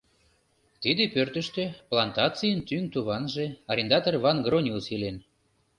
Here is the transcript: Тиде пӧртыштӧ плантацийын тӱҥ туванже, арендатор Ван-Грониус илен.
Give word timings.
Тиде 0.81 1.03
пӧртыштӧ 1.13 1.63
плантацийын 1.89 2.59
тӱҥ 2.67 2.83
туванже, 2.93 3.45
арендатор 3.71 4.13
Ван-Грониус 4.23 4.85
илен. 4.95 5.17